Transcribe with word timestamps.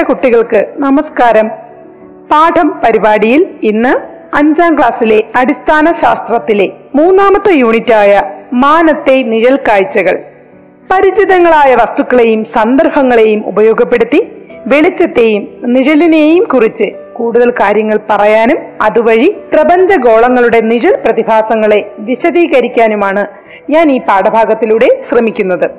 പ്രിയപ്പെട്ട 0.00 0.36
കുട്ടികൾക്ക് 0.36 0.82
നമസ്കാരം. 0.82 1.48
പാഠം 2.30 2.68
പരിപാടിയിൽ 2.84 3.46
ഇന്ന് 3.62 3.92
അഞ്ചാം 4.36 4.78
ക്ലാസ്സിലെ 4.78 5.24
അടിസ്ഥാന 5.36 5.92
ശാസ്ത്രത്തിലെ 5.92 6.68
മൂന്നാമത്തെ 6.94 7.52
യൂണിറ്റായ 7.52 8.22
മാനത്തെ 8.52 9.22
നിഴൽ 9.22 9.56
കാഴ്ചകൾ. 9.56 10.18
പരിചിതങ്ങളായ 10.90 11.74
വസ്തുക്കളെയും 11.74 12.44
സന്ദർഭങ്ങളെയും 12.44 13.46
ഉപയോഗപ്പെടുത്തി 13.46 14.20
വെളിച്ചത്തെയും 14.66 15.48
നിഴലിനെയും 15.64 16.44
കുറിച്ച് 16.44 16.92
കൂടുതൽ 17.12 17.50
കാര്യങ്ങൾ 17.50 17.98
പറയാനും 18.10 18.58
അതുവഴി 18.82 19.36
പ്രപഞ്ചഗോളങ്ങളുടെ 19.52 20.60
നിഴൽ 20.60 20.98
പ്രതിഭാസങ്ങളെ 21.04 21.90
വിശദീകരിക്കാനുമാണ് 21.98 23.26
ഞാൻ 23.70 23.92
ഈ 23.92 24.00
പാഠഭാഗത്തിലൂടെ 24.00 24.88
ശ്രമിക്കുന്നത്. 25.08 25.70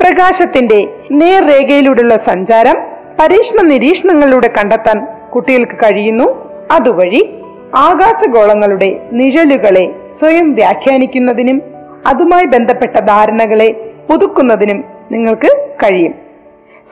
പ്രകാശത്തിന്റെ 0.00 0.88
നേർരേഖയിലൂടെയുള്ള 1.10 2.16
സഞ്ചാരം 2.26 2.93
പരീക്ഷണ 3.18 3.60
നിരീക്ഷണങ്ങളിലൂടെ 3.62 4.48
കണ്ടെത്താൻ 4.58 5.06
കുട്ടികൾക്ക് 5.34 5.76
കഴിയുന്നു. 5.84 6.26
അതുവഴി 6.70 7.22
ആകാശഗോളങ്ങളുടെ 7.76 9.00
നിഴലുകളെ 9.12 9.94
സ്വയം 10.20 10.52
വ്യാഖ്യാനിക്കുന്നതിനും 10.52 11.62
അതുമായി 12.06 12.44
ബന്ധപ്പെട്ട 12.44 12.96
ധാരണകളെ 13.00 13.68
പുതുക്കുന്നതിനും 14.10 14.84
നിങ്ങൾക്ക് 15.10 15.50
കഴിയും. 15.82 16.14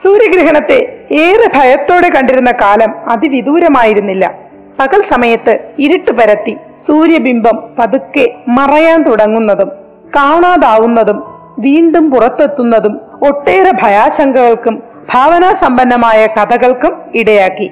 സൂര്യഗ്രഹണത്തെ 0.03 0.79
ഏറെ 1.11 1.47
ഭയത്തോടെ 1.57 2.09
കണ്ടിരുന്ന 2.09 2.51
കാലം 2.51 3.09
അതിവിദൂരമായിരുന്നില്ല. 3.09 4.33
പകൽ 4.79 5.01
സമയത്ത് 5.01 5.59
ഇരുട്ട് 5.79 6.11
പരത്തി 6.11 6.57
സൂര്യബിംബം 6.87 7.57
പതുക്കെ 7.79 8.25
മറയാൻ 8.47 9.03
തുടങ്ങുന്നതും 9.03 9.69
കാണാതാവുന്നതും 10.15 11.23
വീണ്ടും 11.59 12.11
പുറത്തെത്തുന്നതും 12.11 13.01
ഒട്ടേറെ 13.27 13.71
ഭയാശങ്കകൾക്കും 13.83 14.92
ഭാവനാസമ്പന്നമായ 15.09 16.27
കഥകൾക്കും 16.27 17.01
ഇടയാക്കി. 17.15 17.71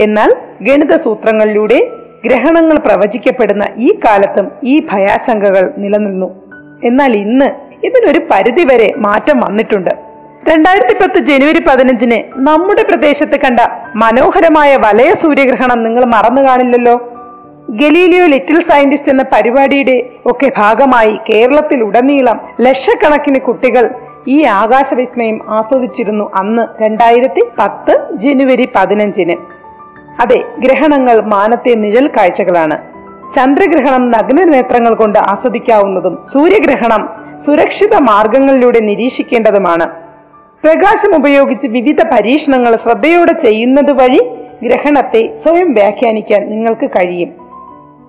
എന്നാൽ 0.00 0.34
ഗണിത 0.62 0.96
സൂത്രങ്ങളിലൂടെ 0.96 1.90
ഗ്രഹണങ്ങൾ 2.24 2.78
പ്രവചിക്കപ്പെടുന്ന 2.78 3.64
ഈ 3.76 3.98
കാലത്തും 4.04 4.52
ഈ 4.64 4.86
ഭയാശങ്കകൾ 4.92 5.72
നിലനിന്നു. 5.78 6.34
എന്നാൽ 6.84 7.16
ഇന്ന് 7.16 7.44
ഇതിനൊരു 7.86 8.20
പരിധിവരെ 8.30 8.92
മാറ്റം 8.96 9.40
വന്നിട്ടുണ്ട്. 9.40 9.90
രണ്ടായിരത്തി 10.50 10.94
പത്ത് 10.94 11.18
ജനുവരി 11.18 11.60
പതിനഞ്ചിന് 11.68 12.18
നമ്മുടെ 12.36 12.82
പ്രദേശത്ത് 12.82 13.40
കണ്ട 13.40 13.60
മനോഹരമായ 13.94 14.76
വലയ 14.76 15.14
സൂര്യഗ്രഹണം 15.14 15.84
നിങ്ങൾ 15.84 16.04
മറന്നു 16.04 16.42
കാണില്ലല്ലോ? 16.42 17.14
ഗലീലിയോ 17.70 18.26
ലിറ്റിൽ 18.26 18.62
സയന്റിസ്റ്റ് 18.62 19.10
എന്ന 19.10 19.22
പരിപാടിയുടെ 19.22 20.10
ഒക്കെ 20.26 20.52
ഭാഗമായി 20.56 21.18
കേരളത്തിൽ 21.30 21.82
ഉടനീളം 21.82 22.40
ലക്ഷക്കണക്കിന് 22.60 23.40
കുട്ടികൾ 23.40 23.90
ഈ 24.26 24.44
ആകാശവിസ്മയം 24.44 25.40
ആസ്വദിച്ചിരുന്നു 25.48 26.30
അന്ന് 26.34 26.82
രണ്ടായിരത്തി 26.82 27.40
പത്ത് 27.58 28.08
ജനുവരി 28.12 28.68
പതിനഞ്ചിന്. 28.76 29.36
അതെ 30.22 30.44
ഗ്രഹണങ്ങൾ 30.58 31.20
മാനത്തെ 31.20 31.74
നിഴൽ 31.74 32.08
കാഴ്ചകളാണ്. 32.08 32.78
ചന്ദ്രഗ്രഹണം 33.36 34.10
നഗ്ന 34.10 34.44
നേത്രങ്ങൾ 34.44 34.94
കൊണ്ട് 34.94 35.18
ആസ്വദിക്കാവുന്നതും 35.18 36.26
സൂര്യഗ്രഹണം 36.32 37.08
സുരക്ഷിത 37.46 37.94
മാർഗങ്ങളിലൂടെ 37.94 38.80
നിരീക്ഷിക്കേണ്ടതുമാണ്. 38.80 39.86
പ്രകാശം 40.64 41.16
ഉപയോഗിച്ച് 41.16 41.66
വിവിധ 41.66 42.02
പരീക്ഷണങ്ങൾ 42.12 42.76
ശ്രദ്ധയോടെ 42.76 43.32
ചെയ്യുന്നത് 43.32 43.92
വഴി 43.92 44.36
ഗ്രഹണത്തെ 44.62 45.36
സ്വയം 45.36 45.74
വ്യാഖ്യാനിക്കാൻ 45.74 46.50
നിങ്ങൾക്ക് 46.50 46.90
കഴിയും. 46.90 47.28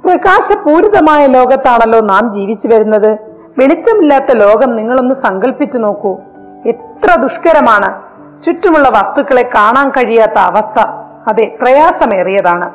പ്രകാശപൂരിതമായ 0.06 1.26
ലോകത്താണല്ലോ 1.26 2.00
നാം 2.00 2.34
ജീവിച്ചു 2.34 2.68
വരുന്നത്. 2.68 3.29
വെളിച്ചമില്ലാത്ത 3.60 4.38
ലോകം 4.38 4.76
നിങ്ങളൊന്ന് 4.76 5.16
സങ്കല്പിച്ചു 5.16 5.78
നോക്കൂ. 5.78 6.18
എത്ര 6.66 7.22
ദുഷ്കരമാണ്. 7.22 8.02
ചുറ്റുമുള്ള 8.44 8.90
വസ്തുക്കളെ 8.90 9.50
കാണാൻ 9.56 9.90
കഴിയാത്ത 9.90 10.40
അവസ്ഥ. 10.40 10.80
അതെ 11.28 11.58
പ്രയാസമേറിയതാണ്. 11.62 12.72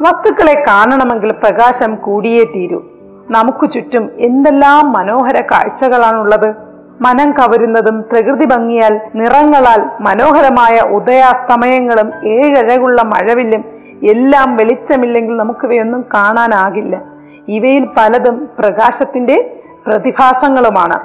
വസ്തുക്കളെ 0.00 0.64
കാണണമെങ്കിൽ 0.68 1.32
പ്രകാശം 1.32 1.94
കൂടിയേ 1.94 2.44
തീരൂ. 2.44 2.82
നമുക്ക് 3.30 3.70
ചുറ്റും 3.72 4.10
എന്തെല്ലാം 4.16 4.92
മനോഹര 4.92 5.40
കാഴ്ചകളാണുള്ളത്. 5.40 6.54
മനം 7.00 7.32
കവരുന്നതും 7.32 8.02
പ്രകൃതി 8.12 8.44
ഭംഗിയാൽ 8.44 9.00
നിറങ്ങളാൽ 9.14 9.90
മനോഹരമായ 10.00 10.90
ഉദയാസ്തമയങ്ങളും 10.90 12.28
ഏഴഴകുള്ള 12.28 13.02
മഴവില്ലും 13.02 13.64
എല്ലാം 14.10 14.56
വെളിച്ചമില്ലെങ്കിൽ 14.56 15.36
നമുക്കിവയൊന്നും 15.36 16.04
കാണാനാകില്ല. 16.14 17.02
ഇവയിൽ 17.48 17.88
പലതും 17.96 18.48
പ്രകാശത്തിന്റെ 18.58 19.57
പ്രതിഭാസങ്ങളുമാണ്. 19.88 20.98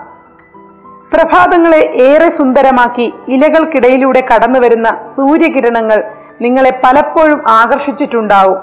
പ്രഭാതങ്ങളെ 1.15 1.77
ഏറെ 1.77 2.37
സുന്ദരമാക്കി 2.37 3.13
ഇലകൾക്കിടയിലൂടെ 3.27 4.21
കടന്നു 4.21 4.59
വരുന്ന 4.59 4.89
സൂര്യകിരണങ്ങൾ 5.17 6.03
നിങ്ങളെ 6.41 6.81
പലപ്പോഴും 6.85 7.43
ആകർഷിച്ചിട്ടുണ്ടാവും. 7.49 8.57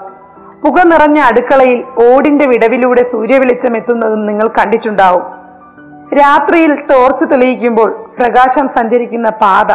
പുക 0.63 0.81
നിറഞ്ഞ 0.83 1.19
അടുക്കളയിൽ 1.19 1.83
ഓടിന്റെ 2.07 2.45
വിടവിലൂടെ 2.45 3.03
സൂര്യവെളിച്ചം 3.11 3.77
എത്തുന്നതും 3.77 4.25
നിങ്ങൾ 4.25 4.47
കണ്ടിട്ടുണ്ടാവും. 4.47 5.23
രാത്രിയിൽ 6.17 6.75
ടോർച്ച് 6.75 7.25
തെളിയിക്കുമ്പോൾ 7.25 8.09
പ്രകാശം 8.19 8.69
സഞ്ചരിക്കുന്ന 8.69 9.29
പാത 9.29 9.71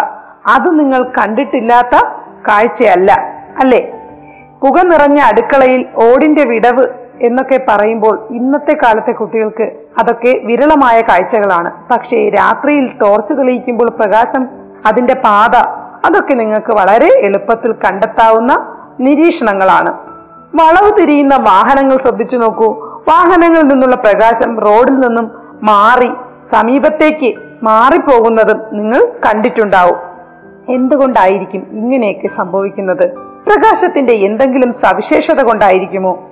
അത് 0.55 0.78
നിങ്ങൾ 0.78 1.03
കണ്ടിട്ടില്ലാത്ത 1.03 2.07
കാഴ്ചയല്ല 2.49 3.13
അല്ലേ? 3.61 3.81
പുക 4.63 4.83
നിറഞ്ഞ 4.83 5.21
അടുക്കളയിൽ 5.21 5.87
ഓടിന്റെ 5.95 6.45
വിടവ് 6.45 7.06
എന്നൊക്കെ 7.21 7.65
പറയുമ്പോൾ 7.69 8.27
ഇന്നത്തെ 8.31 8.75
കാലത്തെ 8.75 9.12
കുട്ടികൾക്ക് 9.12 9.72
അതൊക്കെ 9.99 10.41
വിരളമായ 10.44 11.00
കാഴ്ചകളാണ്. 11.00 11.72
പക്ഷേ 11.91 12.28
രാത്രിയിൽ 12.28 12.87
ടോർച്ച് 12.87 13.34
തെളിയിക്കുമ്പോൾ 13.34 13.91
പ്രകാശം 13.91 14.49
അതിന്റെ 14.87 15.15
പാത 15.15 15.56
അതൊക്കെ 16.06 16.34
നിങ്ങൾക്ക് 16.34 16.72
വളരെ 16.72 17.09
എളുപ്പത്തിൽ 17.22 17.72
കണ്ടെത്താവുന്ന 17.72 18.77
നിരീക്ഷണങ്ങളാണ്. 19.00 19.99
വളവ് 20.54 20.99
തിരിയുന്ന 21.00 21.37
വാഹനങ്ങൾ 21.37 21.97
ശ്രദ്ധിച്ചു 21.97 22.37
നോക്കൂ. 22.37 22.72
വാഹനങ്ങളിൽ 23.09 23.69
നിന്നുള്ള 23.69 23.97
പ്രകാശം 23.97 24.60
റോഡിൽ 24.60 24.94
നിന്നും 24.94 25.31
മാറി 25.62 26.10
സമീപത്തേക്ക് 26.53 27.34
മാറിപ്പോകുന്നതും 27.62 28.59
നിങ്ങൾ 28.72 29.04
കണ്ടിട്ടുണ്ടാവും. 29.04 29.97
എന്തുകൊണ്ടായിരിക്കും 30.75 31.66
ഇങ്ങനെയൊക്കെ 31.71 32.28
സംഭവിക്കുന്നത്? 32.37 33.15
പ്രകാശത്തിന്റെ 33.47 34.12
എന്തെങ്കിലും 34.12 34.72
സവിശേഷത 34.72 35.43
കൊണ്ടായിരിക്കുമോ? 35.43 36.31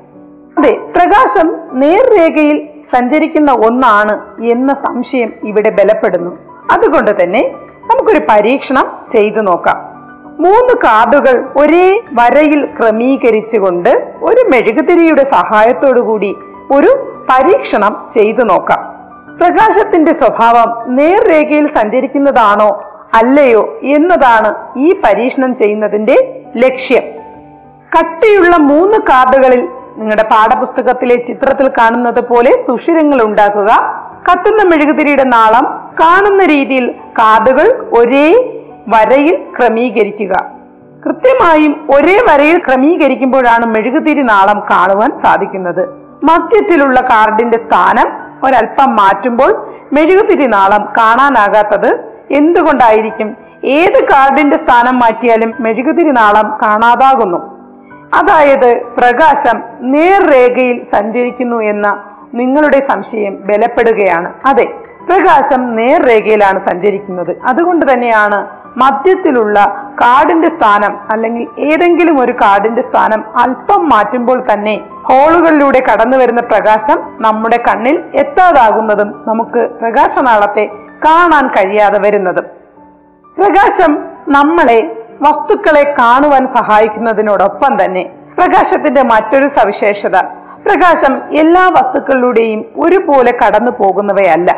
അതെ 0.58 0.72
പ്രകാശം 0.72 1.56
നേർരേഖയിൽ 1.72 2.68
സഞ്ചരിക്കുന്ന 2.96 3.52
ഒന്നാണ് 3.52 4.42
എന്ന 4.42 4.74
സംശയം 4.74 5.32
ഇവിടെ 5.44 5.70
ബലപ്പെടുന്നു. 5.70 6.38
അതുകൊണ്ട് 6.72 7.22
തന്നെ 7.22 7.40
നമുക്കൊരു 7.86 8.20
പരീക്ഷണം 8.30 8.86
ചെയ്തു 9.12 9.40
നോക്കാം. 9.40 9.78
മൂന്ന് 10.40 10.74
കാർഡുകൾ 10.84 11.48
ഒരേ 11.56 12.00
വരയിൽ 12.12 12.66
ക്രമീകരിച്ചുകൊണ്ട് 12.66 14.14
ഒരു 14.22 14.50
മെഴുകുതിരിയുടെ 14.50 15.24
കൂടി 16.00 16.34
ഒരു 16.70 17.22
പരീക്ഷണം 17.30 17.96
ചെയ്തു 18.14 18.42
നോക്കാം. 18.42 18.82
പ്രകാശത്തിന്റെ 19.38 20.12
സ്വഭാവം 20.12 20.96
നേർരേഖയിൽ 20.96 21.66
സഞ്ചരിക്കുന്നതാണോ 21.74 22.84
അല്ലയോ 23.14 23.78
എന്നതാണ് 23.82 24.78
ഈ 24.78 24.90
പരീക്ഷണം 25.04 25.56
ചെയ്യുന്നതിന്റെ 25.56 26.42
ലക്ഷ്യം. 26.56 27.02
കട്ടിയുള്ള 27.98 28.56
മൂന്ന് 28.56 28.98
കാർഡുകളിൽ 28.98 29.68
നിങ്ങളുടെ 29.98 30.22
പാഠപുസ്തകത്തിലെ 30.22 31.14
ചിത്രത്തിൽ 31.14 31.68
കാണുന്നത് 31.68 32.28
പോലെ 32.28 32.64
സുഷിരങ്ങൾ 32.66 33.22
ഉണ്ടാക്കുക. 33.22 33.68
കത്തുന്ന 34.30 34.62
മെഴുകുതിരിയുടെ 34.62 35.24
നാളം 35.24 35.90
കാണുന്ന 36.00 36.44
രീതിയിൽ 36.44 36.90
കാതുകൾ 36.90 37.86
ഒരേ 37.98 38.32
വരയിൽ 38.88 39.44
ക്രമീകരിക്കുക. 39.58 40.32
കൃത്യമായും 41.06 41.86
ഒരേ 41.90 42.18
വരയിൽ 42.30 42.58
ക്രമീകരിക്കുമ്പോഴാണ് 42.58 43.66
മെഴുകുതിരി 43.66 44.22
നാളം 44.22 44.60
കാണുവാൻ 44.60 45.18
സാധിക്കുന്നത്. 45.18 45.88
മധ്യത്തിലുള്ള 46.24 47.00
കാർഡിന്റെ 47.00 47.58
സ്ഥാനം 47.58 48.24
ഒരല്പം 48.46 48.96
മാറ്റുമ്പോൾ 48.96 49.66
മെഴുകുതിരി 49.92 50.46
നാളം 50.46 50.84
കാണാനാകാത്തത് 50.84 51.98
എന്തുകൊണ്ടായിരിക്കും? 52.30 53.36
ഏത് 53.64 54.04
കാർഡിന്റെ 54.04 54.56
സ്ഥാനം 54.56 54.98
മാറ്റിയാലും 54.98 55.54
മെഴുകുതിരി 55.60 56.10
നാളം 56.10 56.58
കാണാതാകുന്നു. 56.62 57.53
അതായത് 58.14 58.82
പ്രകാശം 58.82 59.62
നേർരേഖയിൽ 59.80 60.84
സഞ്ചരിക്കുന്നു 60.84 61.62
എന്ന 61.62 62.04
നിങ്ങളുടെ 62.34 62.86
സംശയം 62.90 63.34
ബലപ്പെടുകയാണ്. 63.44 64.32
അതെ 64.46 64.64
പ്രകാശം 65.08 65.76
നേർരേഖയിലാണ് 65.76 66.70
സഞ്ചരിക്കുന്നത്. 66.70 67.36
അതുകൊണ്ട് 67.44 67.92
തന്നെയാണ് 67.92 68.46
മധ്യത്തിലുള്ള 68.76 69.58
കാർഡിന്റെ 70.00 70.48
സ്ഥാനം 70.48 70.98
അല്ലെങ്കിൽ 71.10 71.46
ഏതെങ്കിലും 71.72 72.20
ഒരു 72.20 72.32
കാർഡിന്റെ 72.32 72.82
സ്ഥാനം 72.82 73.24
അല്പം 73.38 73.88
മാറ്റുമ്പോൾ 73.88 74.44
തന്നെ 74.52 74.80
ഹോളുകളിലൂടെ 75.02 75.80
കടന്നു 75.80 76.16
വരുന്ന 76.16 76.40
പ്രകാശം 76.40 76.98
നമ്മുടെ 77.20 77.58
കണ്ണിൽ 77.68 78.04
എത്താതാകുന്നതും 78.14 79.24
നമുക്ക് 79.26 79.70
പ്രകാശനാളത്തെ 79.80 80.64
കാണാൻ 81.04 81.46
കഴിയാതെ 81.48 81.98
വരുന്നതും. 81.98 82.44
പ്രകാശം 83.36 83.92
നമ്മളെ 84.28 85.03
വസ്തുക്കളെ 85.22 85.94
കാണുവാൻ 85.98 86.46
സഹായിക്കുന്നതിനോടൊപ്പം 86.46 87.84
തന്നെ 87.84 88.02
പ്രകാശത്തിന്റെ 88.38 89.02
മറ്റൊരു 89.02 89.48
സവിശേഷത. 89.48 90.20
പ്രകാശം 90.66 91.38
എല്ലാ 91.38 91.68
വസ്തുക്കളിലൂടെയും 91.68 92.64
ഒരുപോലെ 92.76 93.38
കടന്നു 93.46 93.70
പോകുന്നവയല്ല. 93.70 94.52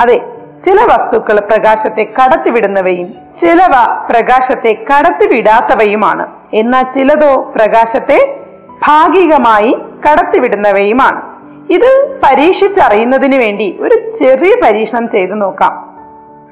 അതെ 0.00 0.20
ചില 0.64 0.74
വസ്തുക്കൾ 0.74 1.40
പ്രകാശത്തെ 1.40 2.12
കടത്തിവിടുന്നവയും 2.18 3.14
ചിലവ 3.40 3.70
പ്രകാശത്തെ 4.10 4.84
കടത്തിവിടാത്തവയുമാണ്. 4.90 6.26
എന്നാൽ 6.54 6.90
ചിലതോ 6.90 7.52
പ്രകാശത്തെ 7.56 8.40
ഭാഗികമായി 8.88 9.78
കടത്തിവിടുന്നവയുമാണ്. 10.06 11.32
ഇത് 11.72 12.20
പരീക്ഷിച്ചറിയുന്നതിന് 12.24 13.36
വേണ്ടി 13.36 13.78
ഒരു 13.80 14.10
ചെറിയ 14.10 14.54
പരീക്ഷണം 14.64 15.10
ചെയ്തു 15.10 15.32
നോക്കാം. 15.32 15.92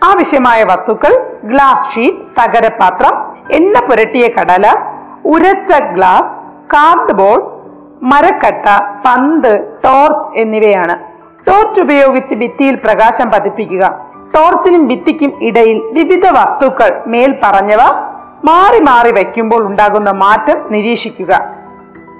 ആവശ്യമായ 0.05 0.65
വസ്തുക്കൾ 0.65 1.41
ഗ്ലാസ് 1.45 1.95
ഷീറ്റ് 1.95 2.17
തകരപാത്രം 2.17 3.30
എണ്ണ 3.53 3.87
പുരട്ടിയ 3.87 4.29
കടലാസ് 4.29 4.87
ഉരച്ച 5.27 5.83
ഗ്ലാസ് 5.83 6.33
കാർഡ് 6.75 7.13
ബോർഡ് 7.13 7.61
മരക്കട്ട 8.03 8.67
പന്ത് 9.07 9.53
ടോർച്ച് 9.85 10.39
എന്നിവയാണ്. 10.39 10.99
ടോർച്ച് 11.49 11.81
ഉപയോഗിച്ച് 11.81 12.35
ഭിത്തിയിൽ 12.35 12.75
പ്രകാശം 12.75 13.31
പതിപ്പിക്കുക. 13.31 13.99
ടോർച്ചിനും 14.35 14.87
ഭിത്തിക്കും 14.87 15.33
ഇടയിൽ 15.43 15.83
വിവിധ 15.93 16.27
വസ്തുക്കൾ 16.27 17.03
മേൽ 17.07 17.37
പറഞ്ഞവ 17.45 17.81
മാറി 18.45 18.79
മാറി 18.79 19.13
വയ്ക്കുമ്പോൾ 19.13 19.67
ഉണ്ടാകുന്ന 19.67 20.11
മാറ്റം 20.11 20.73
നിരീക്ഷിക്കുക. 20.73 21.33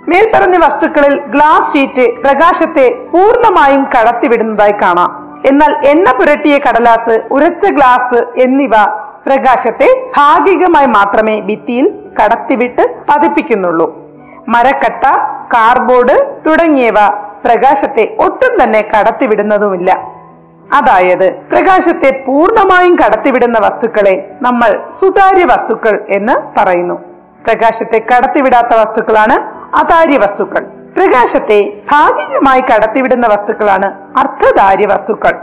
മേൽപ്പറഞ്ഞ 0.09 0.57
വസ്തുക്കളിൽ 0.57 1.21
ഗ്ലാസ് 1.21 1.73
ഷീറ്റ് 1.73 2.21
പ്രകാശത്തെ 2.21 3.07
പൂർണമായും 3.13 3.85
കടത്തിവിടുന്നതായി 3.85 4.73
കാണാം. 4.73 5.41
എന്നാൽ 5.47 5.87
എണ്ണ 5.87 6.13
പുരട്ടിയ 6.13 6.59
കടലാസ് 6.59 7.21
ഉരച്ച 7.31 7.67
ഗ്ലാസ് 7.67 8.25
എന്നിവ 8.39 8.71
പ്രകാശത്തെ 9.27 10.13
ഭാഗികമായി 10.19 10.87
മാത്രമേ 10.87 11.41
ഭിത്തിയിൽ 11.41 11.93
കടത്തിവിട്ട് 12.21 12.97
പതിപ്പിക്കുന്നുള്ളൂ. 13.11 13.99
മരക്കട്ട 14.49 15.05
കാർബോർഡ് 15.55 16.45
തുടങ്ങിയവ 16.47 16.95
പ്രകാശത്തെ 17.45 18.17
ഒട്ടും 18.21 18.63
തന്നെ 18.63 18.81
കടത്തിവിടുന്നതുമില്ല. 18.81 19.93
അതായത് 20.75 21.33
പ്രകാശത്തെ 21.33 22.25
പൂർണമായും 22.27 22.97
കടത്തിവിടുന്ന 22.97 23.59
വസ്തുക്കളെ 23.59 24.37
നമ്മൾ 24.43 24.91
സുതാര്യ 25.01 25.45
വസ്തുക്കൾ 25.45 26.07
എന്ന് 26.09 26.61
പറയുന്നു. 26.61 26.95
പ്രകാശത്തെ 27.47 27.99
കടത്തിവിടാത്ത 27.99 28.67
വസ്തുക്കളാണ് 28.67 29.37
അതാര്യ 29.77 30.19
വസ്തുക്കൾ. 30.19 30.65
പ്രകാശത്തെ 30.97 31.83
ഭാഗികമായി 31.93 32.61
കടത്തിവിടുന്ന 32.61 33.27
വസ്തുക്കളാണ് 33.27 34.19
അർദ്ധധാര്യ 34.19 34.87
വസ്തുക്കൾ. 34.87 35.39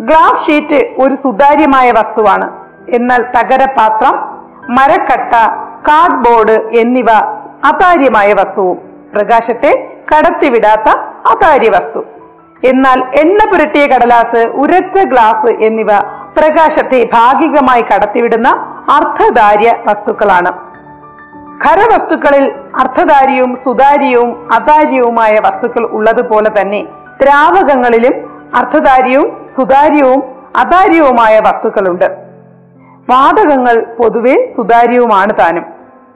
ഗ്ലാസ് 0.00 0.46
ഷീറ്റ് 0.46 0.86
ഒരു 0.98 1.14
സുതാര്യമായ 1.14 1.90
വസ്തുവാണ്. 1.90 2.59
എന്നാൽ 2.88 3.22
തകരപാത്രം 3.22 4.14
മരക്കട്ട 4.68 5.34
കാർഡ്ബോർഡ് 5.88 6.76
എന്നിവ 6.76 7.06
അതാര്യമായ 7.64 8.32
വസ്തുവും. 8.32 8.78
പ്രകാശത്തെ 9.14 9.96
കടത്തിവിടാത്ത 10.10 10.98
അതാര്യ 11.30 11.70
വസ്തു. 11.70 12.04
എന്നാൽ 12.64 12.98
എണ്ണ 13.00 13.38
പുരട്ടിയ 13.50 13.86
കടലാസ് 13.86 14.46
ഉരച്ച 14.46 14.98
ഗ്ലാസ് 15.04 15.50
എന്നിവ 15.50 15.86
പ്രകാശത്തെ 16.38 17.08
ഭാഗികമായി 17.12 17.82
കടത്തിവിടുന്ന 17.82 18.48
അർദ്ധധാര്യ 18.96 19.72
വസ്തുക്കളാണ്. 19.86 20.70
ഖരവസ്തുക്കളിൽ 21.64 22.54
അർദ്ധധാര്യവും 22.80 23.58
സുതാര്യവും 23.64 24.52
അതാര്യവുമായ 24.52 25.32
വസ്തുക്കൾ 25.32 25.86
ഉള്ളതുപോലെ 25.86 26.60
തന്നെ 26.60 26.82
ദ്രാവകങ്ങളിലും 27.22 28.14
അർദ്ധധാര്യവും 28.56 29.46
സുതാര്യവും 29.56 30.22
അതാര്യവുമായ 30.56 31.38
വസ്തുക്കളുണ്ട്. 31.38 32.29
വാതകങ്ങൾ 33.08 33.96
പൊതുവെ 33.98 34.52
സുതാര്യവുമാണ് 34.56 35.38
താനും. 35.40 35.64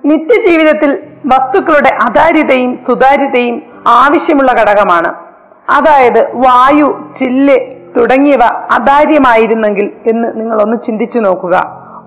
നിത്യജീവിതത്തിൽ 0.04 0.90
വസ്തുക്കളുടെ 1.26 1.98
അതാര്യതയും 2.08 2.76
സുതാര്യതയും 2.76 3.62
ആവശ്യമുള്ള 3.86 4.52
ഘടകമാണ്. 4.52 5.14
അതായത് 5.70 6.36
വായു 6.36 7.12
ചില്ല് 7.20 7.56
തുടങ്ങിയവ 7.96 8.42
അതാര്യമായിരുന്നെങ്കിൽ 8.70 9.92
എന്ന് 10.06 10.40
നിങ്ങൾ 10.40 10.62
ഒന്ന് 10.62 10.76
ചിന്തിച്ചു 10.86 11.18
നോക്കുക. 11.18 11.56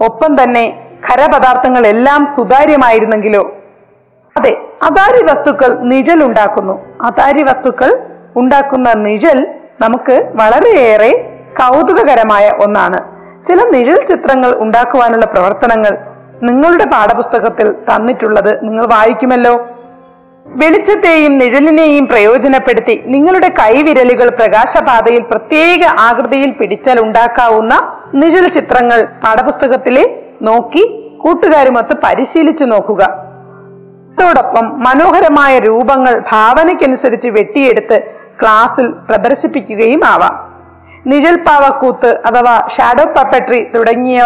ഒപ്പം 0.06 0.44
തന്നെ 0.44 0.94
ഖരപദാർത്ഥങ്ങൾ 1.10 1.88
എല്ലാം 1.88 2.34
സുതാര്യമായിരുന്നെങ്കിലോ? 2.38 3.52
അതെ 4.38 4.58
അതാര്യ 4.84 5.34
വസ്തുക്കൾ 5.34 5.80
നിഴൽ 5.80 6.24
ഉണ്ടാക്കുന്നു. 6.24 6.80
അതാര്യ 7.02 7.44
വസ്തുക്കൾ 7.44 8.08
ഉണ്ടാക്കുന്ന 8.36 8.94
നിഴൽ 8.94 9.48
നമുക്ക് 9.82 10.32
വളരെയേറെ 10.36 11.12
കൗതുകകരമായ 11.62 12.52
ഒന്നാണ്. 12.66 13.17
ചില 13.48 13.70
നിഴൽ 13.70 14.06
ചിത്രങ്ങൾ 14.06 14.56
ഉണ്ടാക്കുവാനുള്ള 14.56 15.26
പ്രവർത്തനങ്ങൾ 15.26 15.98
നിങ്ങളുടെ 16.44 16.86
പാഠപുസ്തകത്തിൽ 16.86 17.72
തന്നിട്ടുള്ളത് 17.72 18.64
നിങ്ങൾ 18.64 18.86
വായിക്കുമല്ലോ. 18.86 19.68
വെളിച്ചത്തെയും 20.46 21.38
നിഴലിനെയും 21.38 22.08
പ്രയോജനപ്പെടുത്തി 22.08 23.04
നിങ്ങളുടെ 23.06 23.48
കൈവിരലുകൾ 23.48 24.30
പ്രകാശപാതയിൽ 24.30 25.20
പ്രത്യേക 25.20 25.80
ആകൃതിയിൽ 26.00 26.52
പിടിച്ചാൽ 26.52 27.00
ഉണ്ടാക്കാവുന്ന 27.00 28.00
നിഴൽ 28.14 28.50
ചിത്രങ്ങൾ 28.50 29.04
പാഠപുസ്തകത്തിലെ 29.04 30.24
നോക്കി 30.42 31.14
കൂട്ടുകാരുമൊത്ത് 31.18 31.96
പരിശീലിച്ചു 32.04 32.66
നോക്കുക. 32.66 33.04
അതോടൊപ്പം 34.20 34.84
മനോഹരമായ 34.84 35.60
രൂപങ്ങൾ 35.60 36.24
ഭാവനയ്ക്കനുസരിച്ച് 36.34 37.28
വെട്ടിയെടുത്ത് 37.28 38.02
ക്ലാസ്സിൽ 38.42 38.88
പ്രദർശിപ്പിക്കുകയും 38.88 40.02
ആവാം. 40.06 40.47
നിഴൽപ്പാവക്കൂത്ത് 41.08 42.22
അഥവാ 42.26 42.56
ഷാഡോ 42.78 43.06
പപ്പട്രി 43.18 43.72
തുടങ്ങിയ 43.76 44.22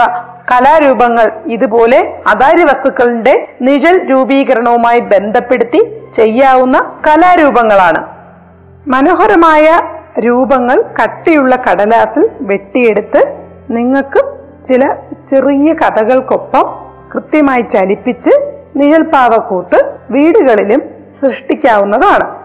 കലാരൂപങ്ങൾ 0.52 1.32
ഇതുപോലെ 1.46 2.00
അതാര്യ 2.28 2.64
വസ്തുക്കളുടെ 2.64 3.48
നിഴൽ 3.62 4.10
രൂപീകരണവുമായി 4.12 5.00
ബന്ധപ്പെടുത്തി 5.00 5.82
ചെയ്യാവുന്ന 6.16 6.78
കലാരൂപങ്ങളാണ്. 7.08 8.02
മനോഹരമായ 8.88 9.66
രൂപങ്ങൾ 10.20 10.84
കട്ടിയുള്ള 11.02 11.56
കടലാസിൽ 11.56 12.30
വെട്ടിയെടുത്ത് 12.42 13.22
നിങ്ങൾക്ക് 13.70 14.22
ചില 14.68 14.84
ചെറിയ 15.30 15.74
കഥകൾക്കൊപ്പം 15.74 16.66
കൃത്യമായി 17.14 17.62
ചലിപ്പിച്ച് 17.62 18.34
നിഴൽപ്പാവക്കൂത്ത് 18.76 19.80
വീടുകളിലും 20.12 20.82
സൃഷ്ടിക്കാവുന്നതാണ്. 21.22 22.41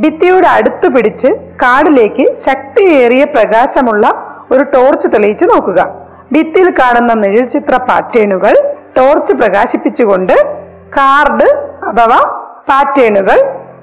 ഭിത്തിയോട് 0.00 0.46
അടുത്തു 0.46 0.88
പിടിച്ച് 0.88 1.26
കാടിലേക്ക് 1.62 2.36
ശക്തിയേറിയ 2.46 3.24
പ്രകാശമുള്ള 3.24 4.06
ഒരു 4.50 4.64
ടോർച്ച് 4.64 5.08
തെളിയിച്ച് 5.08 5.44
നോക്കുക. 5.44 5.94
ഭിത്തിയിൽ 6.32 6.70
കാണുന്ന 6.70 7.12
നിഴൽചിത്ര 7.14 7.76
പാറ്റേണുകൾ 7.76 8.54
ടോർച്ച് 8.96 9.32
പ്രകാശിപ്പിച്ചുകൊണ്ട് 9.32 10.32
കാർഡ് 10.98 11.48
അഥവാ 11.84 12.20
പാറ്റേണുകൾ 12.68 13.38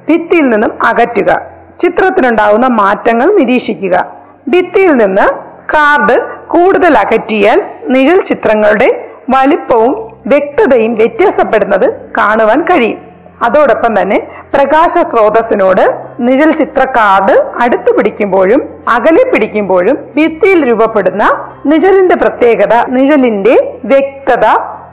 ഭിത്തിയിൽ 0.10 0.50
നിന്നും 0.50 0.80
അകറ്റുക. 0.86 1.42
ചിത്രത്തിനുണ്ടാവുന്ന 1.82 2.68
മാറ്റങ്ങൾ 2.68 3.38
നിരീക്ഷിക്കുക. 3.40 4.06
ഭിത്തിയിൽ 4.50 4.92
നിന്ന് 4.92 5.28
കാർഡ് 5.74 6.48
കൂടുതൽ 6.48 6.98
അകറ്റിയാൽ 6.98 7.62
നിഴൽ 7.84 8.22
ചിത്രങ്ങളുടെ 8.22 9.10
വലിപ്പവും 9.30 9.94
വ്യക്തതയും 10.28 10.94
വ്യത്യാസപ്പെടുന്നത് 10.96 11.88
കാണുവാൻ 12.18 12.62
കഴിയും. 12.62 13.00
അതോടൊപ്പം 13.44 14.02
തന്നെ 14.02 14.27
പ്രകാശ 14.54 14.94
സ്രോതസ്സിനോട് 15.12 15.84
നിഴൽ 16.20 16.52
ചിത്ര 16.52 16.84
കാർഡ് 16.98 17.36
അടുത്ത് 17.64 17.98
പിടിക്കുമ്പോഴും 17.98 18.62
അകലെ 18.96 19.24
പിടിക്കുമ്പോഴും 19.32 19.96
ഭിത്തിയിൽ 20.16 20.60
രൂപപ്പെടുന്ന 20.70 21.24
നിഴലിന്റെ 21.66 22.16
പ്രത്യേകത 22.16 22.74
നിഴലിന്റെ 22.88 23.56
വ്യക്തത 23.84 24.46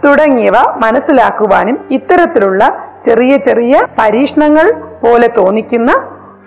തുടങ്ങിയവ 0.04 0.56
മനസ്സിലാക്കുവാനും 0.84 1.76
ഇത്തരത്തിലുള്ള 1.90 2.62
ചെറിയ 3.04 3.36
ചെറിയ 3.36 3.74
പരീക്ഷണങ്ങൾ 3.98 4.66
പോലെ 5.04 5.28
തോന്നിക്കുന്ന 5.38 5.92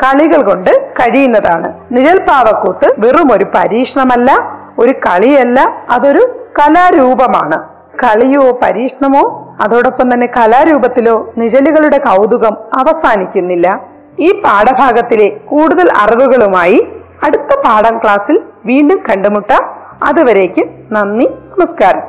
കളികൾ 0.03 0.41
കൊണ്ട് 0.41 0.71
കഴിയുന്നതാണ്. 0.99 1.69
നിഴൽപ്പാവക്കൂത്ത് 1.91 2.87
വെറും 2.97 3.33
ഒരു 3.33 3.45
പരീക്ഷണമല്ല 3.55 4.31
ഒരു 4.79 4.93
കളിയല്ല 5.07 5.59
അതൊരു 5.89 6.23
കലാരൂപമാണ്. 6.59 7.57
കളിയോ 8.03 8.59
പരീക്ഷണമോ 8.63 9.23
അതോടൊപ്പം 9.61 10.13
തന്നെ 10.13 10.27
കലാരൂപത്തിലോ 10.27 11.33
നിഴലുകളുടെ 11.37 11.97
കൗതുകം 11.97 12.53
അവസാനിക്കുന്നില്ല. 12.53 13.79
ഈ 14.19 14.31
പാഠഭാഗത്തിലെ 14.31 15.29
കൂടുതൽ 15.29 15.91
അറിവുകളുമായി 15.97 16.87
അടുത്ത 17.23 17.59
പാഠം 17.65 17.97
ക്ലാസ്സിൽ 18.03 18.39
വീണ്ടും 18.65 18.97
കണ്ടുമുട്ടാം. 19.09 19.63
അതുവരേക്ക് 20.07 20.63
നന്ദി 20.91 21.25
നമസ്കാരം. 21.25 22.01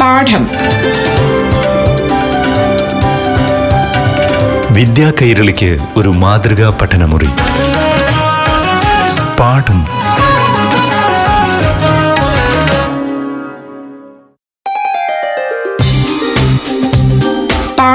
പാഠം. 0.00 0.46
വിദ്യാ 4.74 5.12
കൈരളിക്ക് 5.22 5.76
ഒരു 5.96 6.08
മാതൃകാ 6.08 6.78
പഠനമുറി. 6.82 7.28
പാഠം 9.40 9.99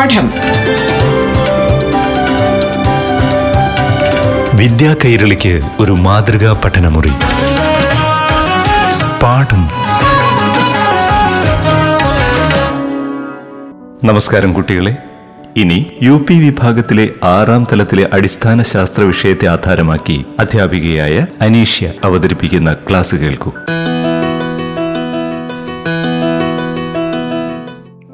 പാഠം. 0.05 0.31
വിദ്യാ 4.57 4.95
കൈരളിക്ക് 5.05 5.59
ഒരു 5.79 5.91
മാതൃകാ 5.91 6.61
പഠനമുറി. 6.65 7.09
പാഠം. 9.23 9.63
നമസ്കാരം 14.03 14.53
കുട്ടികളെ. 14.53 14.97
ഇനി 15.57 15.85
യു 16.03 16.25
പി 16.29 16.33
വിഭാഗത്തിലെ 16.33 17.09
ആറാം 17.23 17.67
തലത്തിലെ 17.71 18.09
അടിസ്ഥാന 18.13 18.61
ശാസ്ത്ര 18.61 19.03
വിഷയത്തെ 19.03 19.47
ആധാരമാക്കി 19.47 20.25
അധ്യാപികയായ 20.39 21.25
അനീഷ്യ 21.41 21.91
അവതരിപ്പിക്കുന്ന 22.03 22.73
ക്ലാസ് 22.73 23.15
കേൾക്കൂ. 23.15 23.51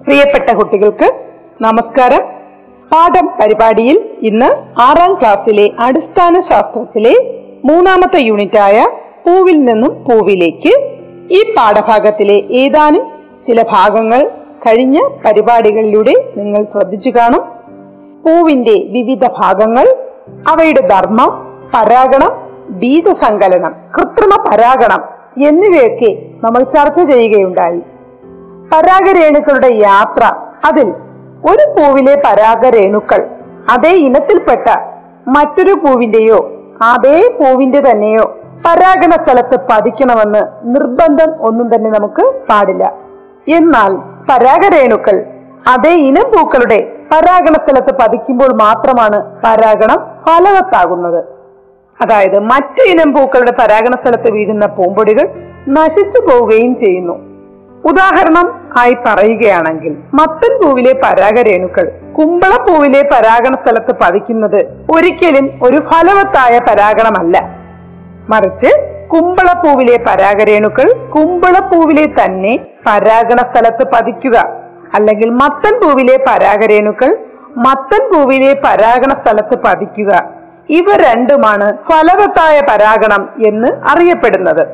പ്രിയപ്പെട്ട 0.04 0.50
കുട്ടികൾക്ക് 0.50 1.31
നമസ്കാരം. 1.62 2.22
പാഠം 2.92 3.26
പരിപാടിയിൽ 3.42 4.10
ഇന്ന് 4.22 4.82
ആറാം 4.82 5.14
ക്ലാസ്സിലെ 5.14 5.72
അടിസ്ഥാന 5.80 6.40
ശാസ്ത്രത്തിലെ 6.40 7.14
മൂന്നാമത്തെ 7.66 8.20
യൂണിറ്റായ 8.20 8.88
പൂവിൽ 9.26 9.66
നിന്നും 9.66 10.04
പൂവിലേക്ക് 10.04 10.72
ഈ 11.32 11.54
പാഠഭാഗത്തിലെ 11.58 12.34
ഏതാനും 12.34 13.12
ചില 13.44 13.66
ഭാഗങ്ങൾ 13.72 14.32
കഴിഞ്ഞ 14.68 14.98
പരിപാടികളിലൂടെ 15.26 16.14
നിങ്ങൾ 16.38 16.64
ശ്രദ്ധിച്ചു 16.64 17.10
കാണും. 17.10 17.44
പൂവിന്റെ 18.26 18.76
വിവിധ 18.90 19.28
ഭാഗങ്ങൾ 19.40 19.86
അവയുടെ 20.50 20.82
ധർമ്മം 20.88 21.32
പരാഗണം 21.74 22.34
ബീജസങ്കലനം 22.70 23.76
കൃത്രിമ 23.98 24.44
പരാഗണം 24.52 25.04
എന്നിവയൊക്കെ 25.48 26.12
നമ്മൾ 26.44 26.64
ചർച്ച 26.64 27.00
ചെയ്യുകയുണ്ടായി. 27.02 27.80
പരാഗരേണുക്കളുടെ 28.74 29.70
യാത്ര 29.74 30.24
അതിൽ 30.68 30.94
ഒരു 31.46 31.76
പൂവിലെ 31.78 32.16
പരാഗരേണുക്കൾ 32.16 33.28
അതേ 33.72 33.90
ഇനത്തിൽപ്പെട്ട 33.90 34.70
മറ്റൊരു 35.28 35.74
പൂവിന്റെയോ 35.74 36.52
അതേ 36.82 37.38
പൂവിന്റെ 37.40 37.80
തന്നെയോ 37.80 38.38
പരാഗണ 38.66 39.12
സ്ഥലത്ത് 39.12 39.60
പതിക്കണമെന്ന് 39.72 40.42
നിർബന്ധം 40.76 41.42
ഒന്നും 41.42 41.76
തന്നെ 41.76 41.90
നമുക്ക് 41.90 42.34
പാടില്ല. 42.50 42.94
എന്നാൽ 43.48 43.96
പരാഗരേണുക്കൾ 44.32 45.26
അതേ 45.70 45.90
ഇനം 45.90 46.32
പൂക്കളുടെ 46.38 46.94
പരാഗണ 47.12 47.54
സ്ഥലത്ത് 47.54 47.94
പതിക്കുമ്പോൾ 48.02 48.54
മാത്രമാണ് 48.54 49.42
പരാഗണം 49.46 49.96
ഫലവത്താകുന്നത്. 49.96 51.26
അതായത് 52.02 52.40
മറ്റു 52.40 52.84
ഇനം 52.84 53.14
പൂക്കളുടെ 53.14 53.52
പരാഗണ 53.52 53.96
സ്ഥലത്ത് 53.96 54.32
വീഴുന്ന 54.32 54.66
പൂമ്പൊടികൾ 54.66 55.30
നശിച്ചു 55.68 56.20
പോവുകയും 56.20 56.76
ചെയ്യുന്നു. 56.76 57.14
ഉദാഹരണം 57.86 58.61
ആയി 58.78 58.96
പറയുകയാണെങ്കിൽ 59.06 59.98
മത്തൻ 60.14 60.62
പൂവിലെ 60.62 60.94
പരാഗരേണുക്കൾ 60.94 61.92
കുമ്പളപ്പൂവിലെ 62.18 63.02
പരാഗണ 63.02 63.56
സ്ഥലത്ത് 63.56 63.96
പതിക്കുന്നത് 64.02 64.66
ഒരിക്കലും 64.92 65.60
ഒരു 65.64 65.78
ഫലവത്തായ 65.78 66.60
പരാഗണമല്ല. 66.60 67.42
മറിച്ച് 68.30 68.92
കുമ്പളപ്പൂവിലെ 69.14 69.98
പരാഗരേണുക്കൾ 69.98 71.08
കുമ്പളപ്പൂവിലെ 71.10 72.06
തന്നെ 72.06 72.60
പരാഗണ 72.88 73.38
സ്ഥലത്ത് 73.38 73.88
പതിക്കുക. 73.94 74.38
അല്ലെങ്കിൽ 74.94 75.30
മത്തൻ 75.30 75.80
പൂവിലെ 75.82 76.18
പരാഗരേണുക്കൾ 76.18 77.18
മത്തൻ 77.58 78.14
പൂവിലെ 78.14 78.54
പരാഗണ 78.54 79.14
സ്ഥലത്ത് 79.14 79.58
പതിക്കുക. 79.66 80.30
ഇവ 80.70 80.86
രണ്ടുമാണ് 80.96 81.74
ഫലവത്തായ 81.92 82.60
പരാഗണം 82.60 83.30
എന്ന് 83.46 83.68
അറിയപ്പെടുന്നത്. 83.68 84.68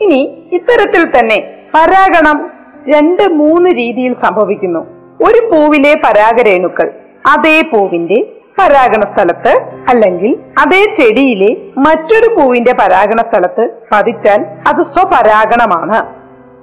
ഇനി 0.00 0.48
ഇത്തരത്തിൽ 0.52 1.18
തന്നെ 1.18 1.54
പരാഗണം 1.74 2.51
രണ്ട് 2.88 3.28
മൂന്ന് 3.28 3.70
രീതിയിൽ 3.70 4.12
സംഭവിക്കുന്നു. 4.12 4.80
ഒരു 5.24 5.50
പൂവിലെ 5.50 5.94
പരാഗരേണുക്കൾ 5.94 6.90
അതേ 7.28 7.62
പൂവിന്റെ 7.62 8.32
പരാഗണ 8.58 9.04
സ്ഥലത്ത് 9.04 9.58
അല്ലെങ്കിൽ 9.88 10.36
അതേ 10.66 10.94
ചെടിയിലെ 10.94 11.56
മറ്റൊരു 11.78 12.34
പൂവിന്റെ 12.34 12.72
പരാഗണ 12.72 13.22
സ്ഥലത്ത് 13.22 13.70
പതിച്ചാൽ 13.92 14.46
അത് 14.68 14.82
സ്വപരാഗണമാണ്. 14.82 16.06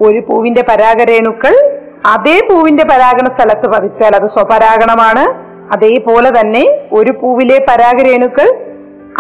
ഒരു 0.03 0.19
പൂവിന്റെ 0.19 0.63
പരാഗരേണുക്കൾ 0.69 1.79
അതേ 2.07 2.47
പൂവിന്റെ 2.49 2.83
പരാഗണ 2.83 3.29
സ്ഥലത്ത് 3.29 3.67
പതിച്ചാൽ 3.69 4.15
അത് 4.15 4.25
സ്വപരാഗണമാണ്. 4.25 5.49
അതേപോലെ 5.73 6.39
തന്നെ 6.39 6.79
ഒരു 6.93 7.11
പൂവിലെ 7.11 7.65
പരാഗരേണുക്കൾ 7.69 8.65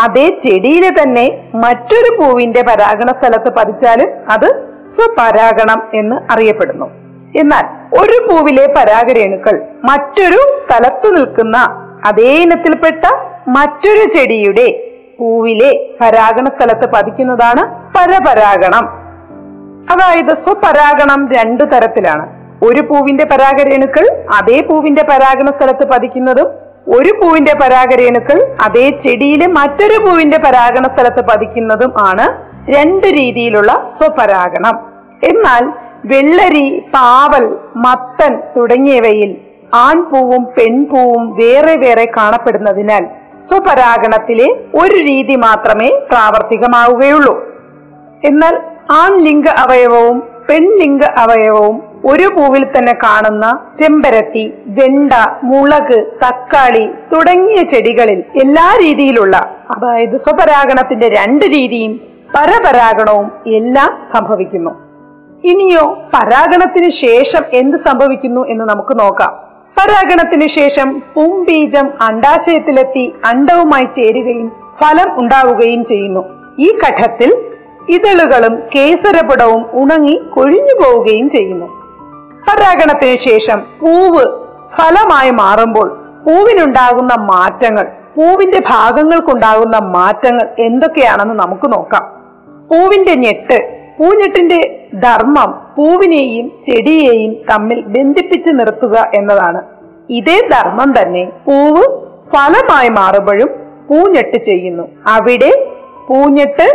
അതേ 0.01 0.39
ചെടിയിലെ 0.43 0.89
തന്നെ 0.89 1.51
മറ്റൊരു 1.55 2.21
പൂവിന്റെ 2.21 2.61
പരാഗണ 2.61 3.11
സ്ഥലത്ത് 3.11 3.55
പതിച്ചാലും 3.55 4.31
അത് 4.31 4.68
സ്വപരാഗണം 4.95 5.89
എന്ന് 5.93 6.15
അറിയപ്പെടുന്നു. 6.33 6.85
എന്നാൽ 7.35 7.65
ഒരു 8.01 8.27
പൂവിലെ 8.27 8.67
പരാഗരേണുക്കൾ 8.67 9.61
മറ്റൊരു 9.83 10.55
സ്ഥലത്തു 10.57 11.09
നിൽക്കുന്ന 11.09 11.57
അതേ 12.05 12.41
ഇനത്തിൽപ്പെട്ട 12.41 13.05
മറ്റൊരു 13.47 14.09
ചെടിയുടെ 14.09 14.91
പൂവിലെ 15.19 15.89
പരാഗണ 16.01 16.49
സ്ഥലത്ത് 16.49 16.89
പതിക്കുന്നതാണ് 16.91 17.61
പരപരാഗണം. 17.97 18.99
അതായത് 19.91 20.33
സ്വപരാഗണം 20.33 21.29
രണ്ടു 21.31 21.63
തരത്തിലാണ്. 21.63 22.39
ഒരു 22.63 22.81
പൂവിന്റെ 22.81 23.25
പരാഗരേണുക്കൾ 23.25 24.25
അതേ 24.35 24.61
പൂവിന്റെ 24.61 25.03
പരാഗണ 25.03 25.45
സ്ഥലത്ത് 25.45 25.91
പതിക്കുന്നതും 25.91 26.47
ഒരു 26.87 27.09
പൂവിന്റെ 27.21 27.53
പരാഗരേണുക്കൾ 27.61 28.55
അതേ 28.61 28.89
ചെടിയിലെ 28.89 29.47
മറ്റൊരു 29.47 30.05
പൂവിന്റെ 30.05 30.37
പരാഗണ 30.37 30.83
സ്ഥലത്ത് 30.87 31.21
പതിക്കുന്നതും 31.29 31.93
ആണ് 32.07 32.48
രണ്ട് 32.73 33.07
രീതിയിലുള്ള 33.19 33.71
സ്വപരാഗണം. 33.97 34.75
എന്നാൽ 35.29 35.63
വെള്ളരി 36.11 36.67
പാവൽ 36.95 37.45
മത്തൻ 37.85 38.33
തുടങ്ങിയവയിൽ 38.55 39.31
ആൺപൂവും 39.85 40.43
പെൺപൂവും 40.57 41.23
വേറെ 41.39 41.75
വേറെ 41.75 42.05
കാണപ്പെടുന്നതിനാൽ 42.17 43.03
സ്വപരാഗണത്തിലെ 43.49 44.47
ഒരു 44.81 44.97
രീതി 45.09 45.35
മാത്രമേ 45.47 45.89
പ്രാവർത്തികമാവുകയുള്ളൂ. 46.11 47.35
എന്നാൽ 48.29 48.55
ആൺലിംഗ 49.03 49.47
അവയവവും 49.63 50.17
പെൺലിംഗ 50.49 51.03
അവയവവും 51.23 51.75
ഒരു 52.05 52.27
പൂവിൽ 52.35 52.63
തന്നെ 52.65 52.93
കാണുന്ന 53.03 53.45
ചെമ്പരത്തി 53.79 54.43
വെണ്ട 54.77 55.13
മുളക് 55.43 55.97
തക്കാളി 56.23 56.85
തുടങ്ങിയ 57.13 57.59
ചെടികളിൽ 57.63 58.19
എല്ലാ 58.43 58.67
രീതിയിലുള്ള 58.83 59.35
അതായത് 59.75 60.15
സ്വപരാഗണത്തിന്റെ 60.17 61.07
രണ്ട് 61.19 61.45
രീതിയും 61.45 61.93
പരപരാഗണവും 62.35 63.31
എല്ലാം 63.47 64.05
സംഭവിക്കുന്നു. 64.11 64.71
ഇനിയോ 65.43 65.97
പരാഗണത്തിന് 66.13 66.89
ശേഷം 66.89 67.41
എന്ത് 67.53 67.77
സംഭവിക്കുന്നു 67.77 68.47
എന്ന് 68.47 68.65
നമുക്ക് 68.65 68.99
നോക്കാം. 68.99 69.49
പരാഗണത്തിന് 69.77 70.47
ശേഷം 70.47 71.03
പുംബീജം 71.15 71.89
അണ്ടാശയത്തിലെത്തി 72.01 73.13
അണ്ടവുമായി 73.25 73.85
ചേരുകയും 73.85 74.51
ഫലം 74.81 75.21
ഉണ്ടാവുകയും 75.21 75.85
ചെയ്യുന്നു. 75.85 76.25
ഈ 76.59 76.77
ഘട്ടത്തിൽ 76.87 77.45
ഇതളുകളും 77.89 78.59
കേസരപുടവും 78.75 79.65
ഉണങ്ങി 79.73 80.29
കൊഴിഞ്ഞു 80.29 80.85
പോവുകയും 80.85 81.29
ചെയ്യുന്നു. 81.29 81.65
പരാഗണത്തിന് 82.49 83.17
ശേഷം 83.17 83.59
പൂവ് 83.59 84.25
ഫലമായി 84.77 85.29
മാറുമ്പോൾ 85.29 85.89
പൂവിനുണ്ടാകുന്ന 86.25 87.13
മാറ്റങ്ങൾ 87.19 87.83
പൂവിന്റെ 88.15 88.59
ഭാഗങ്ങൾക്കുണ്ടാകുന്ന 88.69 89.77
മാറ്റങ്ങൾ 89.77 90.55
എന്തൊക്കെയാണെന്ന് 90.59 91.33
നമുക്ക് 91.33 91.73
നോക്കാം. 91.73 92.18
പൂവിന്റെ 92.69 93.15
ഞെട്ട് 93.15 93.57
പൂഞ്ഞെട്ടിന്റെ 93.97 94.59
ധർമ്മം 95.05 95.49
പൂവിനെയും 95.75 96.45
ചെടിയെയും 96.67 97.31
തമ്മിൽ 97.49 97.79
ബന്ധിപ്പിച്ച് 97.95 98.51
നിർത്തുക 98.59 98.95
എന്നതാണ്. 99.19 99.61
ഇതേ 100.09 100.37
ധർമ്മം 100.53 100.89
തന്നെ 100.97 101.23
പൂവ് 101.47 101.83
ഫലമായി 102.33 102.89
മാറുമ്പോഴും 102.99 103.49
പൂഞ്ഞെട്ട് 103.89 104.37
ചെയ്യുന്നു. 104.47 104.85
അവിടെ 105.15 105.51
പൂഞ്ഞെട്ട് 106.07 106.67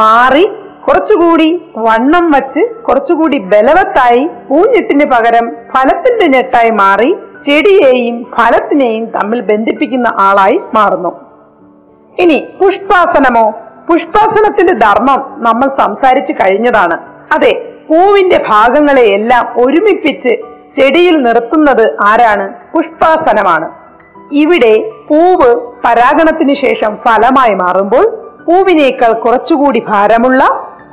മാറി 0.00 0.44
കുറച്ചുകൂടി 0.86 1.48
വണ്ണം 1.86 2.30
വച്ച് 2.30 2.62
കുറച്ചുകൂടി 2.86 3.38
ബലവത്തായി 3.52 4.22
പൂഞ്ഞെട്ടിന് 4.48 5.06
പകരം 5.14 5.46
ഫലത്തിന്റെ 5.72 6.26
ഞെട്ടായി 6.34 6.70
മാറി 6.82 7.10
ചെടിയെയും 7.46 8.16
ഫലത്തിനെയും 8.36 9.04
തമ്മിൽ 9.16 9.40
ബന്ധിപ്പിക്കുന്ന 9.50 10.08
ആളായി 10.28 10.58
മാറുന്നു. 10.76 11.12
ഇനി 12.18 12.38
പുഷ്പാസനമോ 12.58 13.46
പുഷ്പാസനത്തിന്റെ 13.90 14.72
ധർമ്മം 14.72 15.44
നമ്മൾ 15.44 15.82
സംസാരിച്ചു 15.82 16.32
കഴിഞ്ഞതാണ്. 16.32 16.98
അതെ 17.34 17.52
പൂവിന്റെ 17.88 18.44
ഭാഗങ്ങളെ 18.48 19.02
എല്ലാം 19.02 19.60
ഒരുമിപ്പിച്ച് 19.60 20.28
ചെടിയിൽ 20.74 21.16
നിർത്തുന്നത് 21.16 21.96
ആരാണ്? 22.06 22.54
പുഷ്പാസനമാണ്. 22.74 23.70
ഇവിടെ 24.32 24.90
പൂവ് 25.08 25.54
പരാഗണത്തിന് 25.84 26.54
ശേഷം 26.54 26.96
ഫലമായി 26.96 27.54
മാറുമ്പോൾ 27.54 28.04
പൂവിനേക്കാൾ 28.44 29.12
കുറച്ചുകൂടി 29.12 29.80
ഭാരമുള്ള 29.88 30.44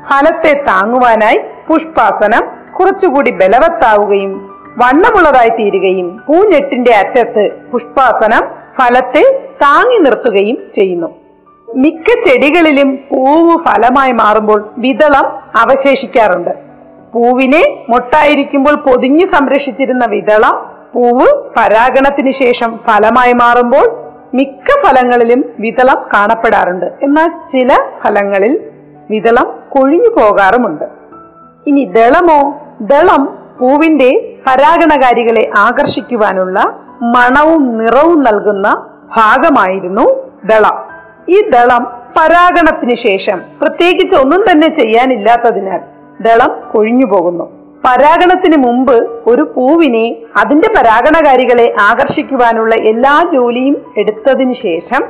ഫലത്തെ 0.09 0.53
താങ്ങുവാനായി 0.53 1.39
പുഷ്പാസനം 1.67 2.73
കുറച്ചുകൂടി 2.79 3.31
ബലവത്താവുകയും 3.31 4.55
വണ്ണമുള്ളതായി 4.77 5.49
തീരുകയും 5.49 6.23
പൂഞ്ഞെട്ടിന്റെ 6.27 6.91
അറ്റത്ത് 6.91 7.51
പുഷ്പാസനം 7.71 8.47
ഫലത്തെ 8.79 9.49
താങ്ങി 9.61 9.97
നിർത്തുകയും 9.97 10.57
ചെയ്യുന്നു. 10.75 11.26
മിക്ക 11.75 12.21
ചെടികളിലും 12.25 12.95
പൂവ് 12.95 13.57
ഫലമായി 13.67 14.11
മാറുമ്പോൾ 14.11 14.69
വിതളം 14.77 15.25
അവശേഷിക്കാറുണ്ട്. 15.35 16.49
പൂവിനെ 17.13 17.85
മൊട്ടായിരിക്കുമ്പോൾ 17.89 18.75
പൊതിഞ്ഞു 18.75 19.25
സംരക്ഷിച്ചിരുന്ന 19.25 20.05
വിതളം 20.05 20.75
പൂവ് 20.93 21.27
പരാഗണത്തിന് 21.57 22.31
ശേഷം 22.31 22.79
ഫലമായി 22.87 23.33
മാറുമ്പോൾ 23.33 24.11
മിക്ക 24.33 24.87
ഫലങ്ങളിലും 24.87 25.45
വിതളം 25.59 26.05
കാണപ്പെടാറുണ്ട്. 26.13 26.85
എന്നാൽ 26.85 27.45
ചില 27.45 27.67
ഫലങ്ങളിൽ 27.73 28.69
വിതളം 29.09 29.59
കൊഴിഞ്ഞു 29.69 30.09
പോകാറുമുണ്ട്. 30.09 30.85
ഇനി 31.67 31.83
ദളമോ? 31.83 32.61
ദളം 32.81 33.39
പൂവിന്റെ 33.59 34.37
പരാഗണകാരികളെ 34.47 35.49
ആകർഷിക്കുവാനുള്ള 35.57 36.59
മണവും 37.01 37.77
നിറവും 37.77 38.23
നൽകുന്ന 38.23 38.85
ഭാഗമായിരുന്നു 39.17 40.31
ദളം. 40.45 40.86
ഈ 41.29 41.49
ദളം 41.49 41.83
പരാഗണത്തിന് 42.17 42.95
ശേഷം 42.95 43.41
പ്രത്യേകിച്ച് 43.61 44.15
ഒന്നും 44.15 44.45
തന്നെ 44.51 44.67
ചെയ്യാനില്ലാത്തതിനാൽ 44.67 45.79
ദളം 46.21 46.71
കൊഴിഞ്ഞു 46.71 47.05
പോകുന്നു. 47.05 47.45
പരാഗണത്തിന് 47.87 48.57
മുമ്പ് 48.57 49.09
ഒരു 49.27 49.41
പൂവിനെ 49.55 50.15
അതിന്റെ 50.37 50.67
പരാഗണകാരികളെ 50.77 51.73
ആകർഷിക്കുവാനുള്ള 51.81 52.75
എല്ലാ 52.75 53.29
ജോലിയും 53.33 53.93
എടുത്തതിന് 53.97 54.53
ശേഷം 54.53 55.03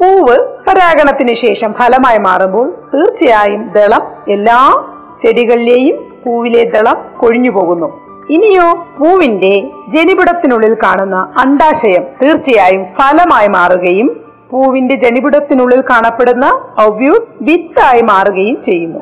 പൂവ് 0.00 0.36
പരാഗണത്തിന് 0.68 1.34
ശേഷം 1.34 1.72
ഫലമായി 1.72 2.18
മാറുമ്പോൾ 2.18 2.88
തീർച്ചയായും 2.94 3.72
ദളം 3.72 4.06
എല്ലാ 4.28 4.84
ചെടികളിലെയും 5.22 6.22
പൂവിലെ 6.24 6.64
ദളം 6.64 6.96
കൊഴിഞ്ഞു 7.18 7.50
പോകുന്നു. 7.50 8.00
ഇനിയോ 8.30 8.86
പൂവിന്റെ 8.98 9.70
ജനിപിടത്തിനുള്ളിൽ 9.88 10.74
കാണുന്ന 10.74 11.16
അണ്ടാശയം 11.38 12.02
തീർച്ചയായും 12.22 12.84
ഫലമായി 12.84 13.48
മാറുകയും 13.48 14.21
പൂവിന്റെ 14.52 14.94
ജനിപിടത്തിനുള്ളിൽ 14.94 15.80
കാണപ്പെടുന്ന 15.80 16.46
ഒവ്യൂട്ട് 16.86 17.44
വിത്തായി 17.44 18.02
മാറുകയും 18.02 18.62
ചെയ്യുന്നു. 18.62 18.98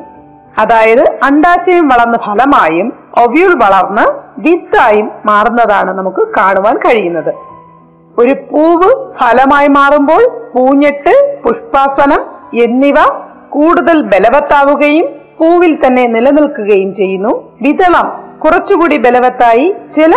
അതായത് 0.57 1.03
അണ്ടാശയം 1.23 1.87
വളർന്ന 1.87 2.17
ഫലമായും 2.17 2.93
ഒവ്യൂൾ 3.17 3.53
വളർന്ന് 3.53 4.05
വിത്തായും 4.37 5.11
മാറുന്നതാണ് 5.25 5.97
നമുക്ക് 5.97 6.27
കാണുവാൻ 6.37 6.77
കഴിയുന്നത്. 6.77 7.33
ഒരു 8.19 8.33
പൂവ് 8.33 8.89
ഫലമായി 9.19 9.67
മാറുമ്പോൾ 9.67 10.51
പൂഞ്ഞെട്ട് 10.55 11.41
പുഷ്പാസനം 11.43 12.21
എന്നിവ 12.63 12.95
കൂടുതൽ 13.49 14.01
ബലവത്താവുകയും 14.01 15.07
പൂവിൽ 15.39 15.79
തന്നെ 15.85 16.07
നിലനിൽക്കുകയും 16.07 16.93
ചെയ്യുന്നു. 16.93 17.57
വിതളം 17.61 18.39
കുറച്ചുകൂടി 18.39 18.97
ബലവത്തായി 18.97 19.75
ചില 19.91 20.11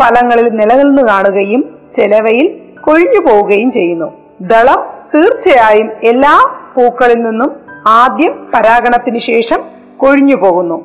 ഫലങ്ങളിൽ 0.00 0.48
നിലനിന്ന് 0.48 1.02
കാണുകയും 1.02 1.78
ചിലവയിൽ 1.96 2.46
കൊഴിഞ്ഞു 2.80 3.20
പോവുകയും 3.26 3.70
ചെയ്യുന്നു. 3.70 4.25
ദളം 4.40 4.86
തീർച്ചയായും 5.14 5.90
എല്ലാ 6.04 6.50
പൂക്കളിൽ 6.76 7.22
നിന്നും 7.22 7.56
ആദ്യം 7.86 8.50
പരാഗണത്തിന് 8.54 9.18
ശേഷം 9.18 9.60
കൊഴിഞ്ഞു 9.96 10.36
പോകുന്നു. 10.36 10.84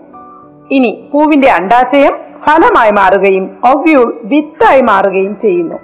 ഇനി 0.71 1.09
പൂവിന്റെ 1.13 1.51
അണ്ടാശയം 1.51 2.11
ഫലമായി 2.47 2.91
മാറുകയും 2.91 3.57
ഒവ്യൂൾ 3.65 4.21
വിത്തായി 4.23 4.81
മാറുകയും 4.81 5.37
ചെയ്യുന്നു. 5.37 5.75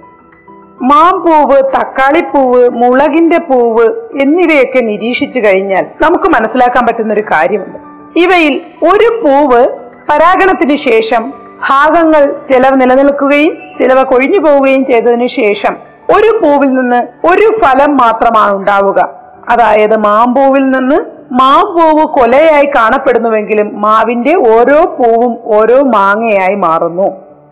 മാമ്പൂവ് 0.82 1.62
തക്കാളിപ്പൂവ് 1.62 2.68
മുളകിന്റെ 2.68 3.38
പൂവ് 3.38 3.88
എന്നിവയൊക്കെ 4.20 4.80
നിരീക്ഷിച്ചു 4.80 5.40
കഴിഞ്ഞാൽ 5.40 5.86
നമുക്ക് 6.02 6.24
മനസ്സിലാക്കാൻ 6.24 6.86
പറ്റുന്ന 6.86 7.14
ഒരു 7.14 7.20
കാര്യമുണ്ട്. 7.20 7.78
ഇവയിൽ 8.18 8.60
ഒരു 8.82 9.20
പൂവ് 9.20 9.68
പരാഗണത്തിന് 10.10 10.76
ശേഷം 10.76 11.30
ഭാഗങ്ങൾ 11.68 12.44
ചിലവ് 12.48 12.80
നിലനിൽക്കുകയും 12.80 13.56
ചിലവ് 13.78 14.04
കൊഴിഞ്ഞു 14.04 14.40
പോവുകയും 14.40 14.86
ചെയ്തതിനു 14.86 15.26
ശേഷം 15.26 15.87
ഒരു 16.16 16.38
പൂവിൽ 16.38 16.74
നിന്ന് 16.74 17.26
ഒരു 17.26 17.60
ഫലം 17.64 17.96
മാത്രമാണ് 17.96 18.56
ഉണ്ടാവുക. 18.56 19.08
അതായത് 19.48 19.96
മാമ്പൂവിൽ 19.96 20.70
നിന്ന് 20.70 20.96
മാമ്പൂവ് 21.32 22.04
കൊലയായി 22.04 22.64
കാണപ്പെടുന്നുവെങ്കിലും 22.64 23.80
മാവിന്റെ 23.80 24.34
ഓരോ 24.36 24.84
പൂവും 24.84 25.38
ഓരോ 25.44 25.82
മാങ്ങയായി 25.82 26.54
മാറുന്നു. 26.54 27.08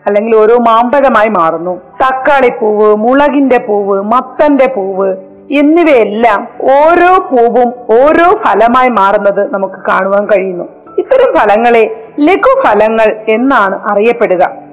അല്ലെങ്കിൽ 0.07 0.35
ഓരോ 0.35 0.57
മാമ്പഴമായി 0.57 1.27
മാറുന്നു. 1.27 1.81
തക്കാളിപ്പൂവ് 2.07 2.95
മുളകിന്റെ 2.95 3.57
പൂവ് 3.57 4.01
മത്തന്റെ 4.01 4.67
പൂവ് 4.67 5.15
എന്നിവയെല്ലാം 5.51 6.47
ഓരോ 6.61 7.17
പൂവും 7.31 7.73
ഓരോ 8.01 8.25
ഫലമായി 8.45 8.89
മാറുന്നത് 8.89 9.53
നമുക്ക് 9.53 9.73
കാണുവാൻ 9.73 10.25
കഴിയുന്നു. 10.25 10.63
ഇത്തരം 10.97 11.35
ഫലങ്ങളെ 11.35 12.13
ലഘുഫലങ്ങൾ 12.19 13.25
എന്നാണ് 13.29 13.79
അറിയപ്പെടുക. 13.91 14.66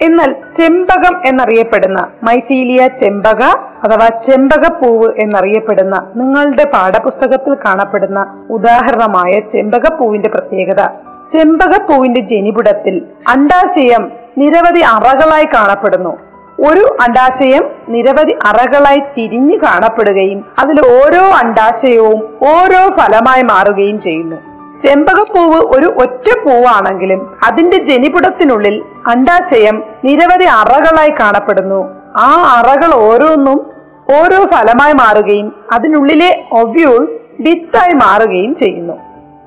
എന്നാൽ 0.00 0.34
ചെമ്പകം 0.56 1.26
എന്നറിയപ്പെടുന്ന 1.26 2.08
മൈസീലിയ 2.22 2.88
ചെമ്പക 2.88 3.42
അഥവാ 3.84 4.08
ചെമ്പകപ്പൂവ് 4.08 5.08
എന്നറിയപ്പെടുന്ന 5.18 6.06
നിങ്ങളുടെ 6.16 6.64
പാഠപുസ്തകത്തിൽ 6.64 7.54
കാണപ്പെടുന്ന 7.54 8.46
ഉദാഹരണമായ 8.50 9.40
ചെമ്പകപ്പൂവിന്റെ 9.40 10.28
പ്രത്യേകത. 10.28 10.82
ചെമ്പകപ്പൂവിന്റെ 11.30 12.20
ജനിപുടത്തിൽ 12.20 13.06
അണ്ടാശയം 13.28 14.12
നിരവധി 14.38 14.80
അറകളായി 14.80 15.44
കാണപ്പെടുന്നു. 15.44 16.18
ഒരു 16.60 16.84
അണ്ടാശയം 17.02 17.64
നിരവധി 17.88 18.34
അറകളായി 18.46 19.00
തിരിഞ്ഞു 19.16 19.56
കാണപ്പെടുകയും 19.56 20.44
അതിൽ 20.58 20.80
ഓരോ 20.86 21.24
അണ്ടാശയവും 21.44 22.20
ഓരോ 22.42 22.82
ഫലമായി 22.98 23.42
മാറുകയും 23.42 24.00
ചെയ്യുന്നു. 24.00 24.55
ചെമ്പകപ്പൂവ് 24.82 25.76
ഒരു 25.76 25.86
ഒറ്റ 25.86 26.38
പൂവാണെങ്കിലും 26.38 27.36
അതിന്റെ 27.46 27.84
ജനിപുടത്തിനുള്ളിൽ 27.84 28.82
അണ്ടാശയം 29.06 29.82
നിരവധി 30.04 30.44
അറകളായി 30.44 31.10
കാണപ്പെടുന്നു. 31.20 31.88
ആ 32.16 32.30
അറകൾ 32.58 32.94
ഓരോന്നും 32.94 33.72
ഓരോ 34.20 34.44
ഫലമായി 34.44 34.92
മാറുകയും 34.92 35.54
അതിനുള്ളിലെ 35.72 36.44
ഒവ്യൂൾ 36.52 37.18
വിത്തായി 37.40 37.92
മാറുകയും 37.92 38.54
ചെയ്യുന്നു. 38.54 38.92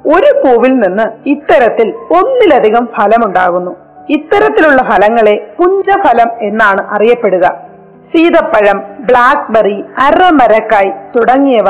ഒരു 0.07 0.41
പൂവിൽ 0.41 0.79
നിന്ന് 0.79 1.29
ഇത്തരത്തിൽ 1.29 1.93
ഒന്നിലധികം 2.11 2.87
ഫലമുണ്ടാകുന്നു. 2.97 3.75
ഇത്തരത്തിലുള്ള 4.09 4.81
ഫലങ്ങളെ 4.81 5.55
പുഞ്ചഫലം 5.59 6.29
എന്നാണ് 6.41 6.87
അറിയപ്പെടുക. 6.87 7.53
സീതപ്പഴം 8.11 8.83
ബ്ലാക്ക്ബെറി 8.99 9.83
അരമരക്കായ് 10.05 10.91
തുടങ്ങിയവ 11.15 11.65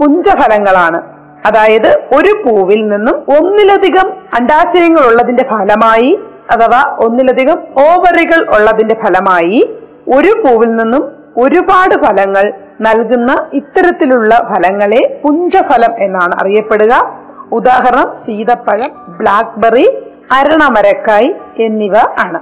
പുഞ്ചഫലങ്ങളാണ്. 0.00 1.17
അതായത് 1.44 1.90
ഒരു 2.16 2.42
പൂവിൽ 2.42 2.88
നിന്നും 2.88 3.16
ഒന്നിലധികം 3.38 4.12
അണ്ടാശയങ്ങൾ 4.34 5.00
ഉള്ളതിന്റെ 5.06 5.42
ഫലമായി 5.42 6.20
അഥവാ 6.50 6.96
ഒന്നിലധികം 6.98 7.58
ഓവറികൾ 7.78 8.56
ഉള്ളതിന്റെ 8.56 8.94
ഫലമായി 8.94 9.78
ഒരു 10.14 10.42
പൂവിൽ 10.42 10.70
നിന്നും 10.76 11.12
ഒരുപാട് 11.36 11.94
ഫലങ്ങൾ 12.04 12.52
നൽകുന്ന 12.80 13.48
ഇത്തരത്തിലുള്ള 13.52 14.34
ഫലങ്ങളെ 14.34 15.20
പുഞ്ചഫലം 15.24 15.94
എന്നാണ് 15.98 16.32
അറിയപ്പെടുക. 16.40 17.18
ഉദാഹരണം 17.52 18.16
സീതപ്പഴം 18.26 19.16
ബ്ലാക്ക്ബെറി 19.18 19.86
അരണമരക്കായ് 20.32 21.32
എന്നിവ 21.62 21.96
ആണ്. 21.98 22.40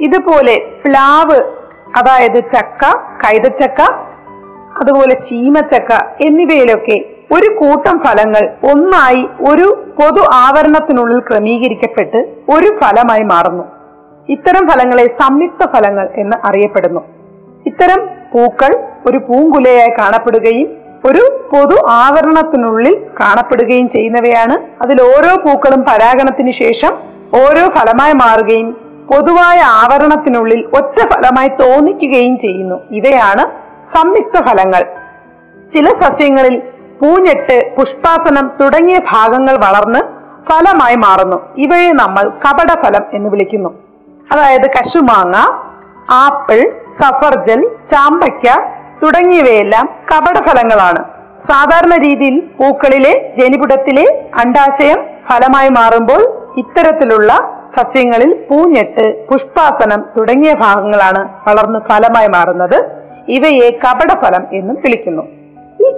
ഇതുപോലെ 0.00 0.72
പ്ലാവ് 0.84 1.40
അതായത് 1.96 2.50
ചക്ക 2.50 2.98
കൈതച്ചക്ക 3.24 3.82
അതുപോലെ 4.80 5.14
ചീമച്ചക്ക 5.14 5.92
എന്നിവയിലൊക്കെ 6.20 7.04
ഒരു 7.32 7.54
കൂട്ടം 7.54 7.98
ഫലങ്ങൾ 7.98 8.72
ഒന്നായി 8.72 9.28
ഒരു 9.48 9.84
പൊതു 10.00 10.20
ആവരണത്തിനുള്ളിൽ 10.34 11.20
ക്രമീകരിക്കപ്പെട്ട് 11.20 12.16
ഒരു 12.50 12.66
ഫലമായി 12.66 13.22
മാറുന്നു. 13.22 13.64
ഇത്തരം 14.28 14.68
ഫലങ്ങളെ 14.68 15.06
സംയുക്ത 15.08 15.64
ഫലങ്ങൾ 15.64 16.08
എന്ന് 16.16 16.46
അറിയപ്പെടുന്നു. 16.46 17.00
ഇത്തരം 17.66 18.06
പൂക്കൾ 18.34 18.88
ഒരു 19.06 19.18
പൂങ്കുലയായി 19.18 19.88
കാണപ്പെടുകയും 19.88 20.76
ഒരു 21.04 21.48
പൊതു 21.52 21.86
ആവരണത്തിനുള്ളിൽ 21.88 23.06
കാണപ്പെടുകയും 23.20 23.88
ചെയ്യുന്നവയാണ്. 23.88 24.82
അതിൽ 24.82 25.02
ഓരോ 25.02 25.36
പൂക്കളും 25.36 25.82
പരാഗണത്തിന് 25.82 26.50
ശേഷം 26.50 26.92
ഓരോ 27.34 27.68
ഫലമായി 27.68 28.12
മാറുകയും 28.12 28.72
പൊതുവായ 29.12 29.58
ആവരണത്തിനുള്ളിൽ 29.58 30.64
ഒറ്റ 30.74 31.00
ഫലമായി 31.00 31.48
തോന്നിക്കുകയും 31.48 32.38
ചെയ്യുന്നു. 32.38 32.80
ഇവയാണ് 32.90 33.44
സംയുക്ത 33.96 34.46
ഫലങ്ങൾ. 34.46 34.84
ചില 35.74 35.88
സസ്യങ്ങളിൽ 35.88 36.62
പൂഞ്ഞെട്ട് 37.02 37.76
പുഷ്പാസനം 37.76 38.50
തുടങ്ങിയ 38.60 38.98
ഭാഗങ്ങൾ 39.12 39.54
വളർന്ന് 39.56 40.00
ഫലമായി 40.48 40.96
മാറുന്നു. 40.96 41.38
ഇവയെ 41.56 41.92
നമ്മൾ 41.92 42.24
കപടഫലം 42.44 43.04
എന്ന് 43.14 43.28
വിളിക്കുന്നു. 43.30 43.70
അതായത് 44.32 44.66
കശുമാങ്ങ 44.70 45.36
ആപ്പിൾ 46.12 46.60
സഫർജൽ 47.00 47.60
ചാമ്പയ്ക്ക 47.90 48.46
തുടങ്ങിയവയെല്ലാം 49.02 49.86
കപടഫലങ്ങളാണ്. 50.10 51.02
സാധാരണ 51.50 51.94
രീതിയിൽ 51.96 52.40
പൂക്കളിലെ 52.40 53.34
ജനിപുടത്തിലെ 53.38 54.06
അണ്ടാശയം 54.44 55.00
ഫലമായി 55.30 55.68
മാറുമ്പോൾ 55.68 56.22
ഇത്തരത്തിലുള്ള 56.58 57.32
സസ്യങ്ങളിൽ 57.76 58.46
പൂഞ്ഞെട്ട് 58.48 59.26
പുഷ്പാസനം 59.28 60.00
തുടങ്ങിയ 60.16 60.54
ഭാഗങ്ങളാണ് 60.54 61.28
വളർന്ന് 61.48 61.78
ഫലമായി 61.90 62.28
മാറുന്നത്. 62.28 62.78
ഇവയെ 63.28 63.70
കപടഫലം 63.84 64.46
എന്നും 64.52 64.76
വിളിക്കുന്നു. 64.84 65.41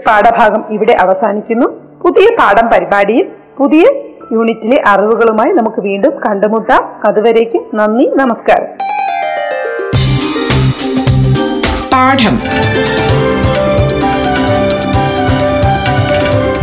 പാഠഭാഗം 0.07 0.65
ഇവിടെ 0.71 0.97
അവസാനിക്കുന്നു. 1.01 1.67
പുതിയ 2.05 2.29
പാഠം 2.39 2.69
പരിപാടിയിൽ 2.69 3.27
പുതിയ 3.59 3.85
യൂണിറ്റിലെ 4.33 4.83
അറിവുകളുമായി 4.87 5.53
നമുക്ക് 5.53 5.81
വീണ്ടും 5.81 6.13
കണ്ടുമുട്ടാം. 6.27 7.01
അതുവരേക്കും 7.05 7.71
നന്ദി 7.75 8.11
നമസ്കാരം. 8.15 8.67
പാഠം. 11.93 12.39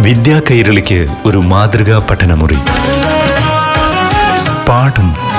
വിദ്യാ 0.03 0.41
കൈരളിക്ക് 0.51 1.05
ഒരു 1.25 1.37
മാതൃകാ 1.37 2.07
പഠനമുറി. 2.11 2.57
പാഠം. 4.69 5.31